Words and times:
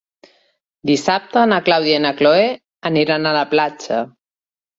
Dissabte 0.89 1.43
na 1.51 1.59
Clàudia 1.67 1.99
i 1.99 2.03
na 2.07 2.13
Cloè 2.23 2.49
aniran 2.91 3.29
a 3.29 3.35
la 3.39 3.45
platja. 3.53 4.03